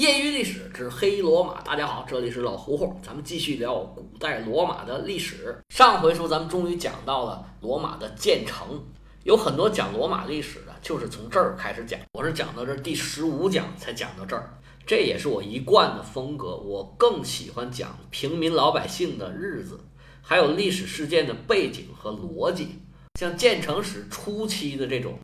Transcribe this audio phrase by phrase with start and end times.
[0.00, 5.54] 业余历史之黑罗马，大家好，这里是老胡胡，咱们继续聊古代罗马的历史。
[5.68, 8.82] 上回书咱们终于讲到了罗马的建成，
[9.24, 12.00] 有很多讲罗马历史的，就是从这儿开始讲。
[12.14, 16.56] 我是讲到这第十五讲才讲到这儿，这也是我一贯的风格。
[16.56, 19.78] 我更喜欢讲平民老百姓的日子，
[20.22, 22.78] 还有历史事件的背景和逻辑。
[23.20, 25.18] 像建成史初期的这种。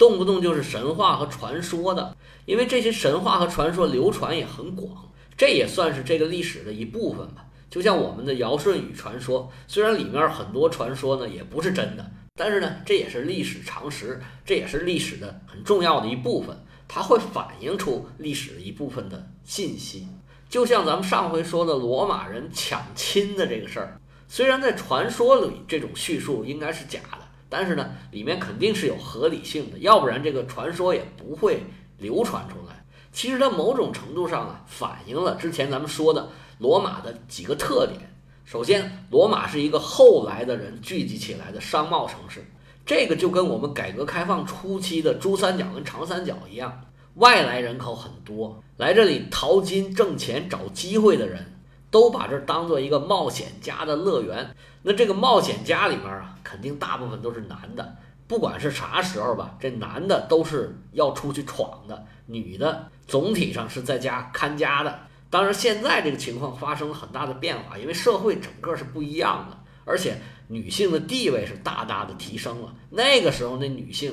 [0.00, 2.16] 动不动就是神话和传说的，
[2.46, 7.44] 因为这些神话和传说流传也很广，这也算是这个历史的一部分吧。
[7.68, 16.56] 就像我们的尧舜禹传说，虽然里面很多传说呢也不是真的，但是呢这也是历史常识，这也是历史的很重要的一部分，
[16.88, 20.08] 它会反映出历史的一部分的信息。
[20.48, 27.19] 就像咱们上回说的罗马人抢亲的这个事儿，虽然在传说里这种叙述应该是假的。
[27.50, 31.62] 但是呢，里面肯定是有合理性的，要不然这个传说也不会
[31.98, 32.82] 流传出来。
[33.12, 36.28] 其实它某种程度上啊，反映了之前咱们说的
[36.58, 38.08] 罗马的几个特点。
[38.44, 42.42] 首先，罗马是一个后来的人聚集起来的商贸城市，
[42.86, 46.80] 这个就跟我们改革开放初期的珠三角跟长三角一样，
[47.16, 51.44] 外来人口很多，来这里淘金、挣钱、找机会的人。
[51.92, 57.96] 都把这当做一个冒险家的乐园，那这个冒险家里面啊，肯定大部分都是男的。
[58.26, 64.98] 不管是啥时候吧，这男的都是要出去闯的，女的总体上是在家看家的。
[65.30, 70.16] 当然，现在这个情况发生了很大的变化，因为社会整个是不一样的，而且
[70.48, 72.74] 女性的地位是大大的提升了。
[72.90, 74.12] 那个时候，那女性。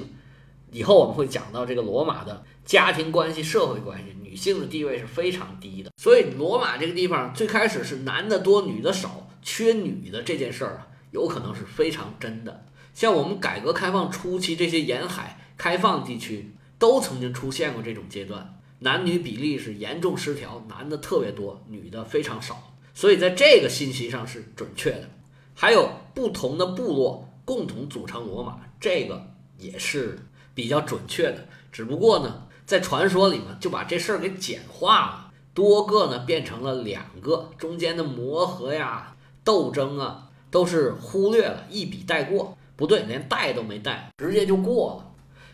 [0.69, 5.89] 以后我们会讲到这个罗马的家庭关系、社会关系，女性的地位是非常低的。
[5.95, 12.65] 所以罗马这个地方最开始是男的多、女的少，缺女的这件事儿啊，有可能是非常真的。
[12.93, 22.73] 像我们改革开放初期这些沿海开放地区，都曾经出现过这种阶段，男女比例是严重失调，男的特别多，女的非常少。
[22.93, 25.09] 所以在这个信息上是准确的。
[25.53, 30.19] 还有不同的部落共同组成罗马，这个也是。
[30.57, 40.26] 比较准确的，只不过呢，在传说里面就把这事儿给简化了，多个呢变成了两个，中间的磨合呀、斗争啊，
[40.57, 42.57] 都是忽略了，一笔带过。
[42.75, 45.11] 不对，连带都没带，直接就过了。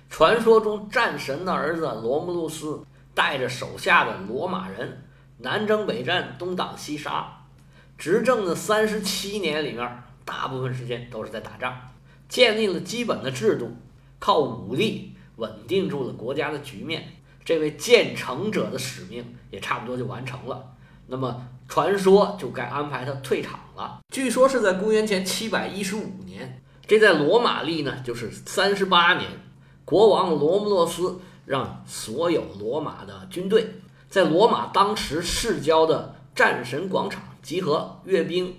[0.09, 2.81] 传说中战神的儿子罗慕路斯
[3.13, 5.03] 带着手下的罗马人
[5.40, 7.44] 南征北战，东挡西杀，
[7.97, 11.78] 执政的三十七年里面，大部分时间都是在打仗，
[12.30, 13.75] 建立了基本的制度。
[14.19, 17.09] 靠武力稳定住了国家的局面，
[17.44, 20.63] 这位建成者的使命也差不多就完成了。
[21.08, 24.00] 那么传说就该安排他退场了。
[24.09, 29.29] 据说是在公元前七百一十五年，这在罗马历呢就是三十八年。
[29.85, 33.68] 国王罗姆诺斯让所有罗马的军队
[34.09, 38.56] 在罗马当时市郊的战神广场集合，阅兵，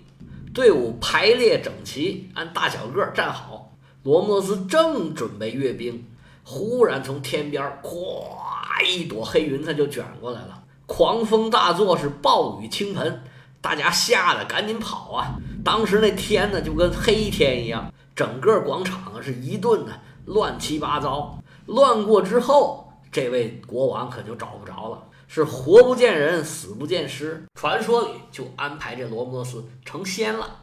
[0.53, 3.72] 队伍排列整齐，按大小个站好。
[4.03, 6.06] 罗姆洛斯正准备阅兵，
[6.42, 13.22] 忽然从天边儿咵一朵黑云，他就卷过来了，狂风大作，是暴雨倾盆，
[13.61, 15.37] 大家吓得赶紧跑啊！
[15.65, 19.93] 当时那天呢，就跟黑天一样，整个广场啊是一顿的
[20.27, 21.39] 乱七八糟。
[21.67, 27.45] 乱过之后，这位国王可就找不着了，是活不见人，死不见尸。
[27.59, 30.59] 传说里就安排这罗莫斯成仙了，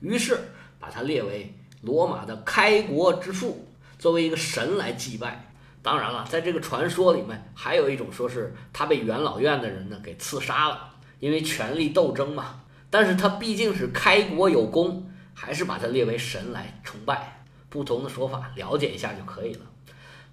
[0.00, 1.54] 于是把他列为。
[1.80, 3.66] 罗马的开国之父
[3.98, 5.51] 作为一个神来祭拜，
[5.82, 12.60] 当然了，在这个传说里面，还有一种说是他被元老院的人呢给刺杀了，因为权力斗争嘛。
[12.88, 17.44] 但是他毕竟是开国有功，还是把他列为神来崇拜。
[17.68, 19.60] 不同的说法，了解一下就可以了。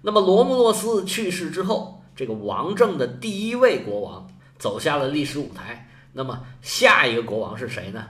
[0.02, 5.88] 那么罗慕洛斯去世之后，这个王政的第一位国王走下了历史舞台。
[6.12, 8.04] 那么下一个国王是谁呢？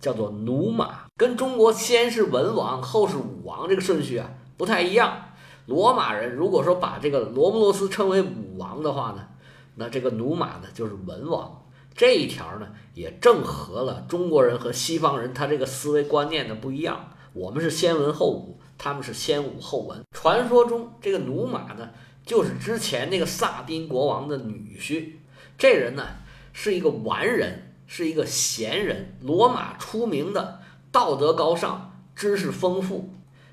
[0.00, 5.29] 叫做努马，跟中国先是文王后是武王这个顺序啊不太一样。
[5.70, 9.28] 罗马人如果说把这个罗慕罗斯称为武王的话呢，
[9.76, 11.64] 那这个努马呢就是文王。
[11.94, 17.10] 这一条呢也正合了中国人和西方人他这个思维观念的不一样。
[17.32, 20.02] 我们是先文后武，他们是先武后文。
[20.10, 21.90] 传说中这个努马呢
[22.26, 25.12] 就是之前那个萨宾国王的女婿。
[25.56, 26.04] 这人呢
[26.52, 27.68] 是一个完人。
[27.92, 30.60] 是一个贤人，罗马出名的
[30.92, 33.10] 道德高尚、知识丰富。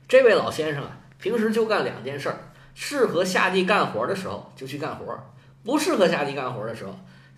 [0.08, 2.38] 这位老先生啊，平时就干两件事儿：
[2.74, 5.18] 适合下地干活的时候就去干活，
[5.64, 6.94] 不适合下地干活的时候，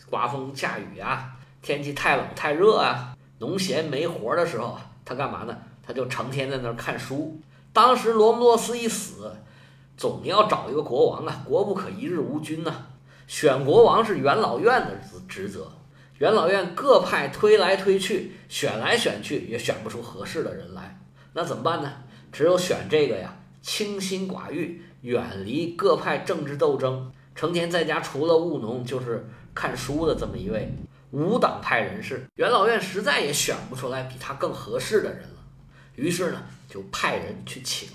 [0.10, 1.32] 刮风下雨啊，
[1.62, 5.58] 天气太冷太热啊，农闲没活的时候，他干嘛呢？
[5.82, 7.42] 他就成天在那儿看书。
[7.72, 9.36] 当时罗姆洛斯一死，
[9.96, 12.88] 总要找一个国王啊，国不可一日无君呐。
[13.28, 15.72] 选国王是元老院的职职责，
[16.18, 21.00] 元老院各派推来推去，选来选去也选不出合适的人来，
[21.34, 21.94] 那怎么办呢？
[22.32, 30.74] 只有选这个呀，清心寡欲，远离各派政治斗争，成天在家除了务农就是看书的这么一位
[31.12, 32.26] 无党派人士。
[32.36, 35.44] 元老院实在也选不出来比他更合适的人了，
[35.96, 37.90] 于是呢，就派人去请。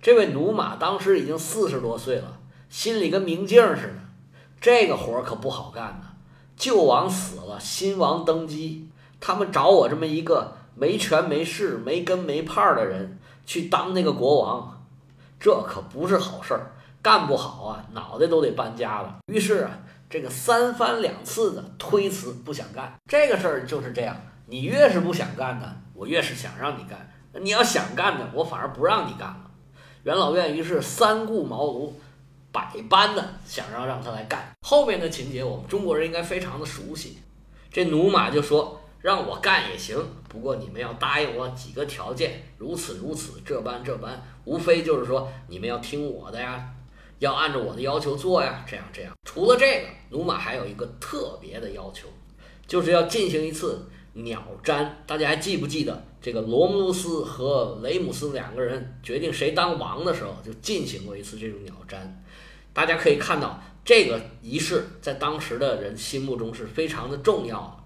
[0.00, 3.94] 这位努马当时已经四十多岁了，心里跟明镜似的。
[4.60, 6.14] 这个活儿可不好干呐！
[6.56, 8.88] 旧王死了，新王登基，
[9.20, 14.84] 他们找我这么一个没权没势、没根没派的人去当那个国王，
[15.38, 16.72] 这可不是好事儿，
[17.02, 19.18] 干不好啊，脑袋都得搬家了。
[19.26, 19.78] 于是啊，
[20.08, 24.16] 这个三番两次的推辞，不想干这个事儿就是这样。
[24.46, 26.98] 你越是不想干的，我越是想让你干；
[27.42, 29.50] 你要想干的，我反而不让你干了。
[30.02, 31.92] 元老院于是三顾茅庐，
[32.50, 34.52] 百般的想要让他来干。
[34.66, 37.18] 后面的情节我们中国人应该非常的熟悉。
[37.70, 46.70] 这努马就说：“让我干也行，不过你们要答应我几个条件，如此如此，这般这般，无非就是说你们要听我的呀，
[47.18, 49.12] 要按照我的要求做呀，这样这样。
[49.24, 52.08] 除了这个，努马还有一个特别的要求，
[52.66, 54.88] 就是要进行一次鸟瞻。
[55.04, 62.22] 大家还记不记得？”这个罗姆路斯和雷姆斯两个人决定谁当王的时候，就进行过一次这种鸟占。
[62.72, 67.81] 大家可以看到，这个仪式在当时的人心目中是非常的重要。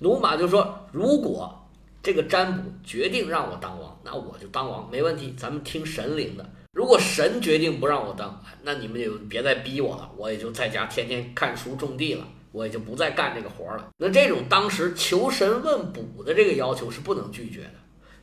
[0.00, 1.68] 努马就说：“如果
[2.02, 5.34] 这个占卜决定让我当王，那我就当王，没问题。
[5.36, 6.48] 咱们听神灵的。
[6.72, 13.88] 如果神决定不让我当，那你们就别再逼我了，我也就在家天天看书种地了。”我也就不再干这个活了。
[13.98, 17.74] 那这种当时求神问卜的这个要求是不能拒绝的。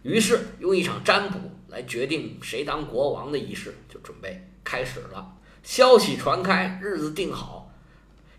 [0.01, 5.31] 于是用一场占卜来决定谁当国王的仪式就准备开始了。
[5.61, 7.71] 消息传开，日子定好，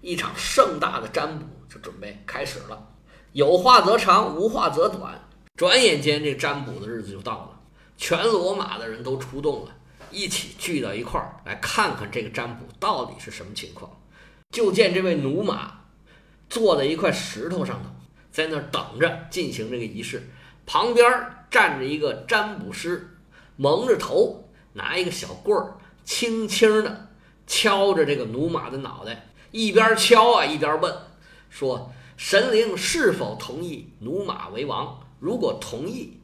[0.00, 2.88] 一场盛大的占卜就准备开始了。
[3.36, 5.12] 有话则长，无话则短。
[5.56, 7.60] 转眼间，这占卜的日子就到了。
[7.98, 9.76] 全罗马的人都出动了，
[10.10, 13.90] 一起聚到一块儿来看看这个占卜到底是什么情况。
[14.52, 15.80] 就见这位努马
[16.48, 17.90] 坐在一块石头上头，
[18.32, 20.30] 在那儿等着进行这个仪式。
[20.64, 21.06] 旁边
[21.50, 23.18] 站着一个占卜师，
[23.56, 27.08] 蒙着头，拿一个小棍儿，轻轻地
[27.46, 30.90] 敲着这个努马的脑袋，一边敲啊一边问，
[31.50, 35.00] 说：“神灵是否同意努马为王？
[35.20, 36.20] 如果同意，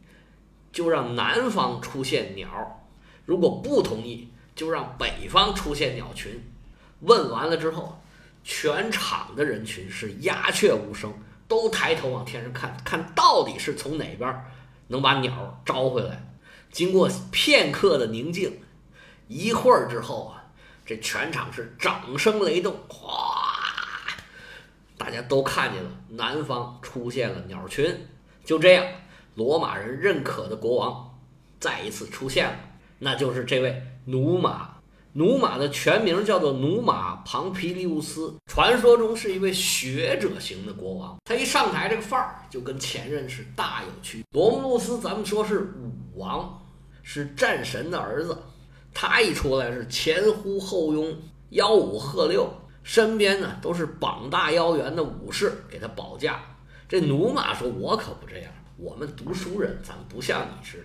[0.73, 2.49] 就让南方出现鸟；
[3.25, 6.43] 如果不同意，就让北方出现鸟群。”
[7.00, 7.99] 问完了之后。
[8.44, 11.15] 全场的人群是鸦雀无声，
[11.47, 14.45] 都抬头往天上看，看到底是从哪边
[14.88, 16.35] 能把鸟招回来。
[16.73, 18.61] 经过片刻的宁静，
[19.29, 20.43] 一会儿之后啊，
[20.85, 23.42] 这全场是掌声雷动，哗，
[25.02, 27.93] 大家都看见了南方出现了鸟群。
[28.44, 28.87] 就这样，
[29.34, 31.19] 罗马人认可的国王
[31.58, 32.56] 再一次出现了，
[33.00, 34.76] 那就是这位努马。
[35.14, 41.16] 努马的全名叫做努马庞皮利乌斯，传说中是一位学者型的国王。
[41.25, 44.40] 他一上台，这个范儿就跟前任是大有区别。
[44.40, 46.64] 罗慕路斯，咱们说是武王，
[47.02, 48.38] 是战神的儿子，
[48.94, 51.12] 他一出来是前呼后拥，
[51.50, 52.49] 吆五喝六，
[52.82, 56.40] 身边呢都是膀大腰圆的武士给他保驾。
[56.88, 60.85] 这努马说：“我可不这样，我们读书人，咱不像你似的。”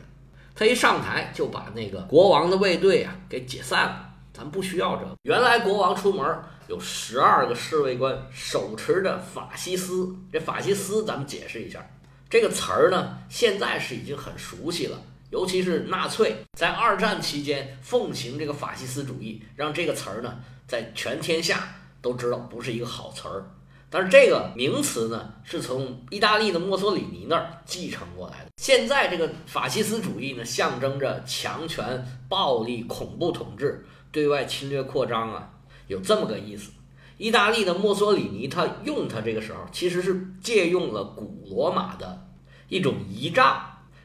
[0.55, 4.09] 他一上台就把那个国王的卫队啊给解散了。
[4.33, 5.03] 咱不需要这。
[5.23, 6.23] 原来国王出门
[6.67, 10.15] 有十二个侍卫官手持着法西斯。
[10.31, 11.83] 这法西斯，咱们解释一下
[12.29, 15.01] 这个词儿呢，现在是已经很熟悉了。
[15.29, 21.67] 尤其是纳粹在二战期间奉行这个法西斯主义，让这个词儿呢在全天下
[22.07, 23.43] 都知道不是一个好词儿。
[23.89, 28.51] 但是这个名词呢，是从意大利的墨索里尼那儿继承过来的。
[28.57, 33.85] 现在这个法西斯主义呢，象征着强权、暴力、恐怖统治。
[34.09, 35.49] 对外侵略扩张啊，
[35.87, 36.71] 有这么个意思。
[37.17, 42.27] 意大利的墨索里尼他用它这个时候，其实是借用了古罗马的
[42.69, 43.61] 一种仪仗。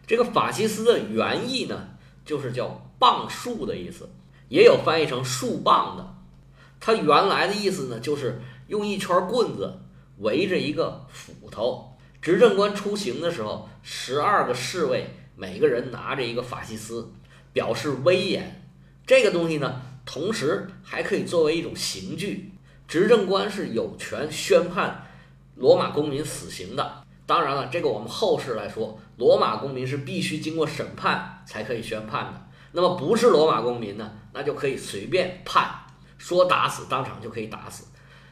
[0.07, 1.89] 这个法西斯的原意呢，
[2.25, 4.09] 就是叫棒树的意思，
[4.49, 6.15] 也有翻译成树棒的。
[6.83, 9.79] 它原来的意思呢，就是用一圈棍子
[10.19, 17.11] 围着一个斧头，执政官出行的时候，十二个侍卫每个人拿着一个法西斯，
[17.53, 18.63] 表示威严。
[19.07, 19.81] 这个东西呢。
[20.05, 22.51] 同时还可以作为一种刑具，
[22.89, 25.07] 执政官是有权宣判
[25.55, 27.05] 罗马公民死刑的。
[27.25, 32.49] 当然了，这个我们后世来说，罗马公民是必须经过审判才可以宣判的。
[32.73, 35.71] 那么不是罗马公民呢，那就可以随便判，
[36.23, 37.85] 说打死当场就可以打死。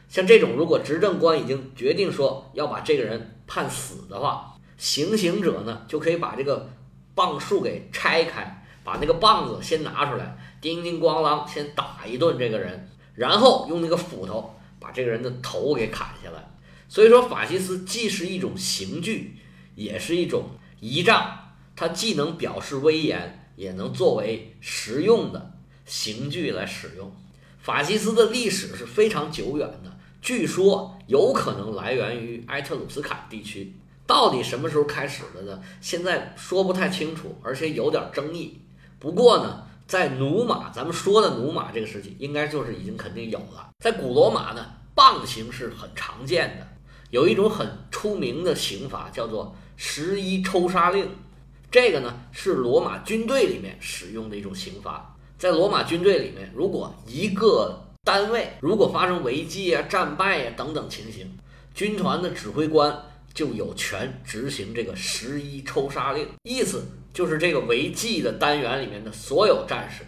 [0.07, 6.69] 像这种，如果执政官已经决定说要把这个人判死的话，行刑者呢就可以把这个
[7.13, 16.49] 棒树给拆开，把那个棒子先拿出来，叮叮咣啷先打一顿这个人，然后用那个斧头把这个人的头给砍下来。
[16.87, 19.35] 所以说，法西斯既是一种刑具，
[19.75, 25.53] 也是一种仪仗，它既能表示威严，也能作为实用的
[25.85, 27.13] 刑具来使用。
[27.61, 29.97] 法西斯的历史是非常久远的。
[30.21, 33.73] 据说有可能来源于埃特鲁斯坎地区，
[34.07, 35.61] 到底什么时候开始的呢？
[35.79, 38.59] 现在说不太清楚，而且有点争议。
[38.99, 43.69] 不过呢，在努马，咱们说的努马这个时期，应该就是已经肯定有了。
[43.79, 46.67] 在古罗马呢，棒刑是很常见的，
[47.09, 51.09] 有一种很出名的刑罚叫做十一抽杀令，
[51.71, 55.10] 这个呢是罗马军队里面使用的一种刑罚。
[55.41, 61.35] 在罗马军队里面，如果一个单位如果发生违纪啊、战败呀等等情形，
[61.73, 62.95] 军团的指挥官
[63.33, 66.27] 就有权执行这个十一抽杀令。
[66.43, 70.03] 意思就是这个违纪的单元里面的所有战士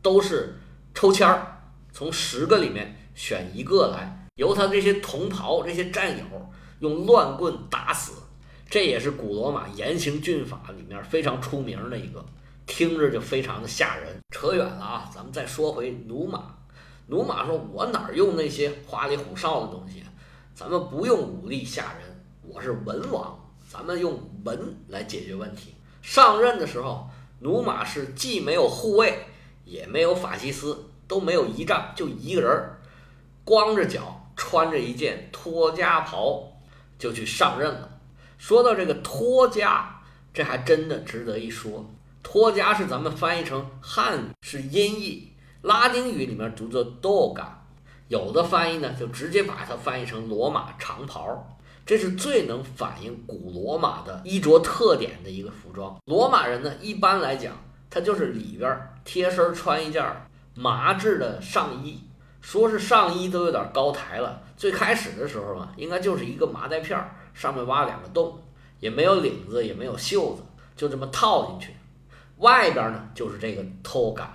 [0.00, 0.54] 都是
[0.94, 6.24] 抽签儿，从十个里面选一个来，由他这些同袍、这些战友
[6.78, 8.14] 用乱棍打死。
[8.70, 12.24] 这也是古罗马严刑峻法里面非常出名的一个，
[12.66, 14.20] 听着就非常的吓人。
[14.30, 16.56] 扯远了啊，咱们再说回努马。
[17.08, 20.02] 努马说：“我哪用那些花里胡哨的东西？
[20.54, 23.38] 咱们不用武力吓人，我是文王，
[23.68, 27.08] 咱们用文来解决问题。”上任的时候，
[27.40, 29.26] 努马是既没有护卫，
[29.64, 32.80] 也没有法西斯，都没有仪仗，就一个人儿，
[33.44, 36.52] 光着脚，穿着一件托家袍，
[36.98, 38.00] 就去上任了。
[38.38, 40.02] 说到这个托家，
[40.32, 41.84] 这还真的值得一说。
[42.32, 45.34] 托家是咱们翻译成汉语是音译。
[45.60, 47.44] 拉丁语里面读作 doga，
[48.08, 51.46] 有的翻译呢就直接把它翻译成罗马长袍，
[51.84, 55.94] 这是最能反映古罗马的衣着特点的一个服装。
[56.06, 57.52] 罗马人呢一般来讲，
[57.90, 60.02] 他就是里边贴身穿一件
[60.54, 62.00] 麻质的上衣，
[62.40, 64.40] 说是上衣都有点高抬了。
[64.56, 68.40] 最开始的时候嘛，应该就是一个麻袋片儿，上面挖两个洞，
[68.80, 70.42] 也没有领子，也没有袖子，
[70.74, 71.76] 就这么套进去。
[72.42, 74.26] 外边呢就是这个 toga。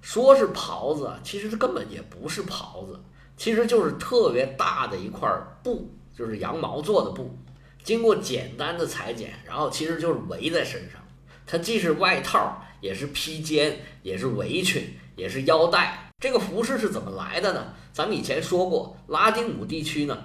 [0.00, 2.98] 说是袍子，其实它根本也不是袍子，
[3.36, 5.30] 其实就是特别大的一块
[5.62, 7.36] 布，就是羊毛做的布，
[7.84, 11.00] 经过简单的裁剪，然后其实就是围在身上。
[11.46, 14.82] 它既是外套，也是披肩，也是围裙，
[15.16, 16.10] 也是腰带。
[16.18, 17.74] 这个服饰是怎么来的呢？
[17.92, 20.16] 咱们以前说过，拉丁姆地区呢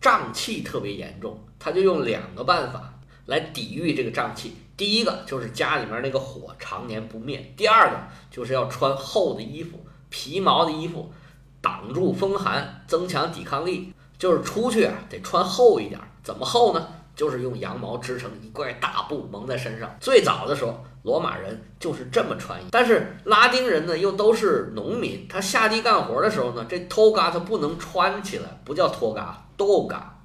[0.00, 2.94] 瘴气特别严重，他就用两个办法
[3.26, 4.54] 来抵御这个瘴气。
[4.76, 7.96] 第一个就是家里面那个火常年不灭，第二个
[8.30, 9.78] 就是要穿厚的衣服，
[10.08, 11.12] 皮毛的衣服，
[11.60, 13.92] 挡住风寒，增强抵抗力。
[14.16, 16.00] 就是出去啊，得穿厚一点。
[16.22, 16.88] 怎么厚呢？
[17.14, 19.94] 就是用羊毛织成一块大布蒙在身上。
[20.00, 22.64] 最早的时候，罗马人就是这么穿衣。
[22.70, 30.22] 但是拉丁人呢，又都是农民，他下地干活的时候呢，这托嘎他不能穿起来，不叫托嘎，豆嘎。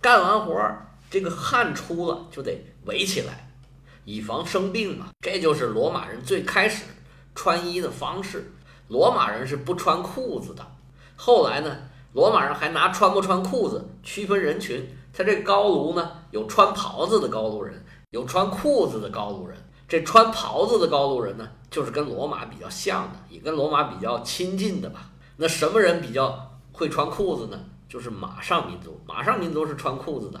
[0.00, 0.54] 干完活，
[1.10, 3.49] 这个汗出了就得围起来。
[4.04, 6.84] 以防生病嘛，这就是罗马人最开始
[7.34, 8.52] 穿衣的方式。
[8.88, 10.66] 罗马人是不穿裤子的。
[11.16, 11.76] 后来呢，
[12.12, 14.96] 罗马人还拿穿不穿裤子区分人群。
[15.12, 19.56] 他这高卢呢，有穿袍子的高卢人，有穿裤子的高卢人。
[19.88, 25.10] 这穿袍子的高卢人呢，就是跟罗马比较像的，也跟罗马比较亲近的吧。
[25.36, 27.58] 那什么人比较会穿裤子呢？
[27.88, 29.00] 就是马上民族。
[29.04, 30.40] 马上民族是穿裤子的。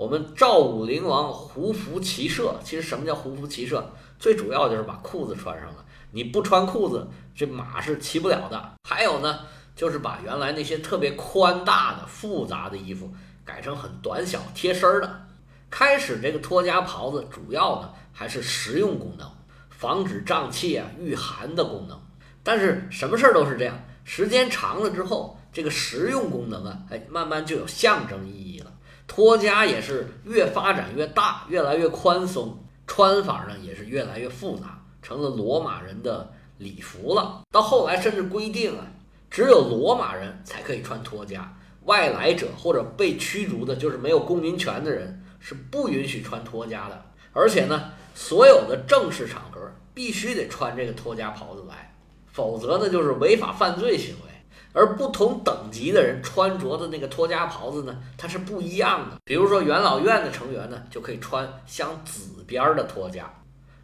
[0.00, 3.86] 我们赵武灵王胡服骑射，其实什么叫胡服骑射？
[4.18, 5.84] 最主要就是把裤子穿上了。
[6.10, 8.72] 你不穿裤子，这马是骑不了的。
[8.88, 9.40] 还有呢，
[9.76, 13.12] 就是把原来那些特别宽大的、复杂的衣服
[13.44, 15.26] 改成很短小、贴身的。
[15.68, 19.30] 开始这个脱家袍子主要呢还是实用功能，
[19.68, 22.00] 防止胀气啊、御寒的功能。
[22.42, 28.69] 但是什么事儿都是这样，时间长了之后，这个实用功能啊，哎，慢慢就有象征意义了。
[29.10, 37.40] 托家也是越发展越大，越来越宽松，穿法呢也是越来越复杂，成了罗马人的礼服了。
[37.50, 38.86] 到后来甚至规定啊，
[39.28, 41.52] 只有罗马人才可以穿托家，
[41.86, 47.04] 外来者或者被驱逐的，就是没有公民权的人是不允许穿托家的。
[47.32, 49.60] 而且呢，所有的正式场合
[49.92, 51.92] 必须得穿这个托家袍子来，
[52.30, 54.29] 否则呢就是违法犯罪行为。
[54.72, 59.16] 而不同等级的人穿着的那个托家袍子呢，它是不一样的。
[59.24, 63.24] 比如说元老院的成员呢，就可以穿镶紫边的托家；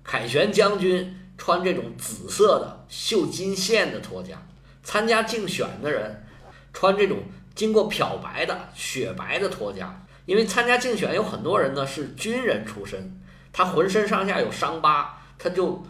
[0.05, 4.37] 凯旋将军穿这种紫色的绣金线的托家；
[4.83, 6.25] 参加竞选的人
[6.73, 7.19] 穿这种
[7.55, 10.03] 经过漂白的雪白的托家。
[10.27, 13.21] 因为参加竞选有很多人呢是军人出身，
[13.53, 15.85] 他浑身上下有伤疤，他就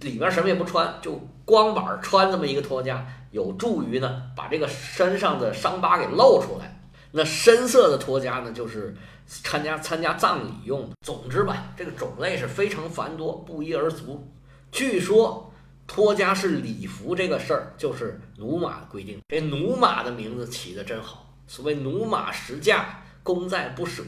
[0.00, 6.80] 里面什么也不穿，就光板穿这么一个托家，有助于呢把这个身上的伤疤给露出来。
[7.10, 8.94] 那深色的托家呢，就是
[9.26, 10.96] 参加参加葬礼用的。
[11.04, 14.26] 总之吧，这个种类是非常繁多，不一而足。
[14.70, 15.52] 据说
[15.86, 19.18] 托家是礼服这个事儿，就是奴马规定。
[19.28, 22.96] 这奴马的名字起的真好，所谓奴马十驾。
[23.22, 24.02] 功在不舍，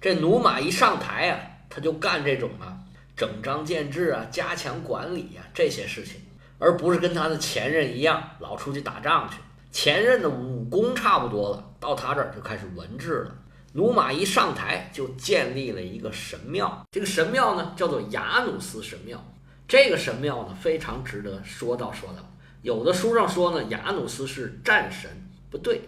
[0.00, 1.38] 这奴马一上台啊，
[1.70, 2.76] 他就干这种啊，
[3.16, 6.20] 整章建制啊，加强管理啊这些事情，
[6.58, 9.36] 而不是跟他的前任一样老出去打仗去。
[9.70, 13.34] 前任的武功差不多了，到他这儿就开始文治了。
[13.74, 19.22] 努马一上台就建立了一个神庙，这个神庙呢叫做雅努斯神庙。
[19.68, 22.24] 这个神庙呢非常值得说道说道。
[22.62, 25.08] 有的书上说呢，雅努斯是战神，
[25.50, 25.82] 不对。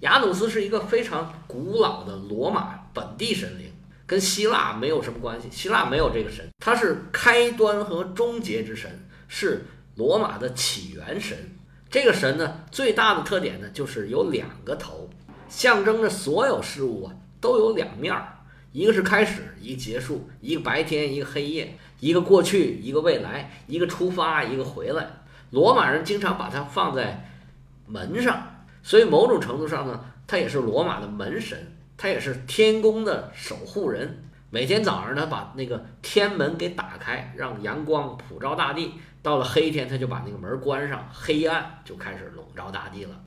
[0.00, 3.72] 雅努斯是一个非常古老的罗马本地神灵，
[4.04, 5.48] 跟希腊没有什么关系。
[5.50, 11.36] 希腊没有这个神，他是开端和终结之神，是罗马的起源神。
[11.90, 15.10] 这个神呢，最大的特点呢，就是有两个头，
[15.48, 18.38] 象征着所有事物啊都有两面儿，
[18.72, 25.06] 一个是开始，一个结束，一个白天，一个黑夜，一个过去，一个未来，一个出发，一个回来。
[25.50, 27.30] 罗马人经常把它放在
[27.86, 28.48] 门上。
[28.82, 34.24] 所以某种程度上呢，他也是罗马的门神，他也是天宫的守护人。
[34.48, 38.94] 每天早上呢，把那个天门给打开，让阳光普照大地。
[39.22, 43.20] 到了黑天，他就把那个门关上，黑暗就开始笼罩大地了。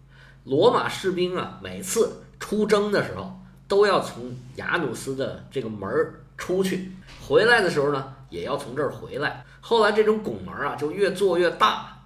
[0.44, 5.90] 罗马士兵啊，每次出征的时候，都要从雅努斯的这个门
[6.38, 6.92] 出去，
[7.25, 9.44] 回来的时候呢，也要从这儿回来。
[9.62, 11.98] 后来这种拱门啊，就越做越大。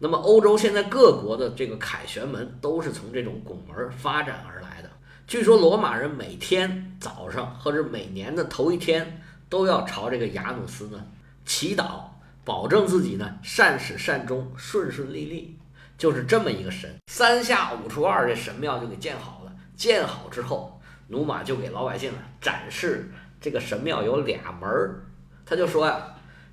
[0.00, 4.90] 那么，欧洲现在各国的这个凯旋门都是从这种拱门发展而来的。
[5.26, 11.06] 据说罗马人每天早上或者每年的头一天都要朝这个雅努斯呢
[11.46, 12.00] 祈祷，
[12.44, 15.58] 保证自己呢善始善终、顺顺利利。
[15.96, 16.94] 就是这么一个神。
[17.06, 19.52] 三下五除二，这神庙就给建好了。
[19.74, 25.04] 建好之后，努马就给老百姓啊展示这个神庙有俩门儿。
[25.46, 26.00] 他就说呀，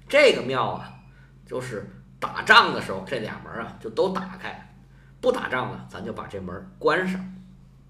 [0.08, 0.93] 这个庙啊，
[1.45, 1.88] 就是。
[2.21, 4.51] 打仗的时候，这俩门啊就都打开；
[5.19, 7.19] 不打仗呢，咱就把这门关上。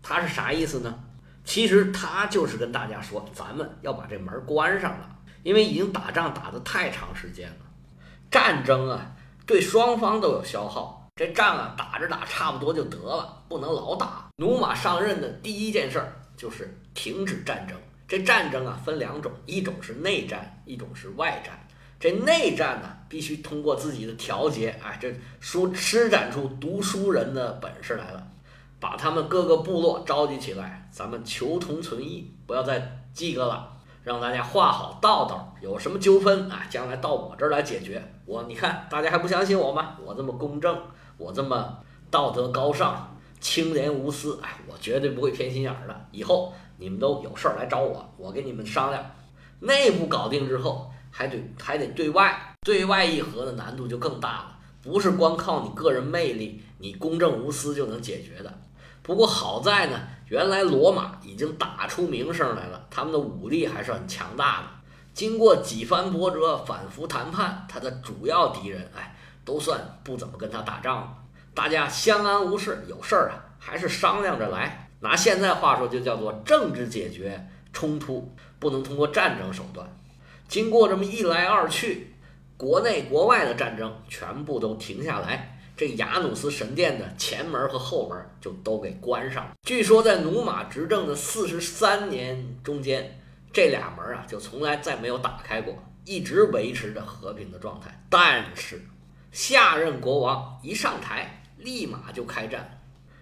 [0.01, 1.03] 他是啥意思呢？
[1.43, 7.55] 其实他就是跟大家说，咱们要把这门关上了，因为已经打仗打得太长时间了。
[8.31, 9.11] 战争啊，
[9.45, 11.09] 对双方都有消耗。
[11.15, 14.29] 这仗啊，打着打差不多就得了，不能老打。
[14.37, 17.77] 努马上任的第一件事儿就是停止战争。
[18.07, 21.67] 这战争啊，分两种，一种是内战，一种是外战。
[21.99, 28.25] 这内战呢，必须通过自己的调节，哎，这书施展出读书人的本事来了，
[28.79, 33.70] 把他们各个部落召集起来，咱们求同存异，不要再记个了，
[34.03, 38.01] 让大家画好道道，有什么纠纷啊，将来到我这儿来解决。
[38.25, 39.97] 我你看，大家还不相信我吗？
[40.03, 40.77] 我这么公正，
[41.17, 41.77] 我这么
[42.09, 46.05] 道德高尚、清廉无私，哎，我绝对不会偏心眼儿的。
[46.11, 49.03] 以后你们都有事儿来找我，我跟你们商量，
[49.59, 50.89] 内部搞定之后。
[51.13, 58.59] 还得还得对外，对外议和的难度就更大了，不是光靠你个人魅力、你公正无私就能解决的。
[59.03, 59.99] 不过好在呢，
[60.31, 64.67] 原来罗马已经打出名声来了，他们的武力还是很强大的。
[65.13, 69.13] 经过几番波折、反复谈判，他的主要敌人，哎，
[69.43, 71.13] 都算不怎么跟他打仗了，
[71.53, 72.81] 大家相安无事。
[72.87, 74.89] 有事儿啊，还是商量着来。
[75.01, 79.85] 拿现在话说，就叫做政治解决冲突，不能通过战争手段。
[80.47, 82.15] 经过这么一来二去，
[82.55, 89.53] 国内国外的战争全部都停下来，这雅努斯神殿的前门和后门就都给关上了。
[89.63, 93.19] 据说在努马执政的四十三年中间，
[93.51, 97.99] 这俩门啊就从来再没有打开过，一直维持着和平的状态。
[98.11, 98.79] 但是
[99.31, 102.79] 下任国王一上台，立马就开战，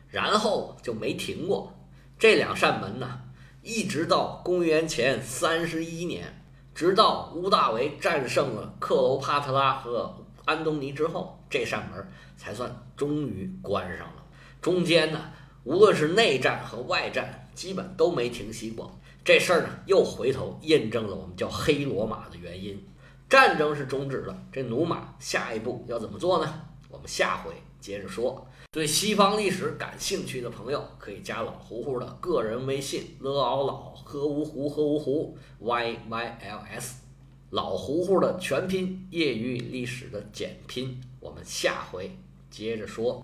[0.09, 1.73] 然后就没停过。
[2.17, 3.21] 这两扇门呢，
[3.63, 6.35] 一直到公元前三十一年。
[6.75, 14.23] 直到屋大维战胜了克罗帕特拉和安东尼之后，这扇门才算终于关上了。
[14.61, 15.19] 中间呢，
[15.63, 18.99] 无论是内战和外战，基本都没停息过。
[19.23, 22.83] 这事儿呢，又回头印证了我们叫黑罗马的原因。
[23.29, 26.61] 战争是终止了，这努马下一步要怎么做呢？
[26.89, 28.47] 我们下回接着说。
[28.71, 37.01] 对西方历史感兴趣的朋友，可以加老胡胡的个人微信：l 嗷老喝芜湖喝芜湖 y y l s，
[37.51, 40.99] 老胡胡的全拼，业余历史的简拼。
[41.19, 42.11] 我们下回
[42.51, 43.17] 接着说。